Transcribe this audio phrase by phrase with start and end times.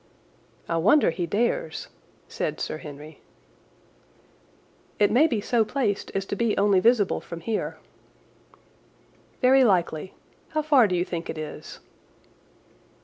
[0.67, 1.89] "I wonder he dares,"
[2.27, 3.21] said Sir Henry.
[4.97, 7.77] "It may be so placed as to be only visible from here."
[9.43, 10.15] "Very likely.
[10.57, 11.81] How far do you think it is?"